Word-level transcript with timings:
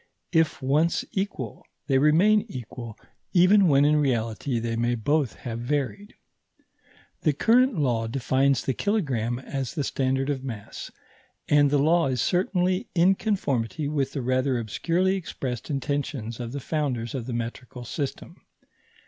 If 0.31 0.63
once 0.63 1.05
equal, 1.11 1.63
they 1.85 1.99
remain 1.99 2.43
equal 2.49 2.97
even 3.33 3.67
when 3.67 3.85
in 3.85 3.97
reality 3.97 4.57
they 4.57 4.75
may 4.75 4.95
both 4.95 5.35
have 5.35 5.59
varied. 5.59 6.15
The 7.21 7.33
current 7.33 7.77
law 7.77 8.07
defines 8.07 8.65
the 8.65 8.73
kilogramme 8.73 9.37
as 9.37 9.75
the 9.75 9.83
standard 9.83 10.31
of 10.31 10.43
mass, 10.43 10.89
and 11.47 11.69
the 11.69 11.77
law 11.77 12.07
is 12.07 12.19
certainly 12.19 12.87
in 12.95 13.13
conformity 13.13 13.87
with 13.87 14.13
the 14.13 14.23
rather 14.23 14.57
obscurely 14.57 15.15
expressed 15.17 15.69
intentions 15.69 16.39
of 16.39 16.51
the 16.51 16.59
founders 16.59 17.13
of 17.13 17.27
the 17.27 17.33
metrical 17.33 17.85
system. 17.85 18.37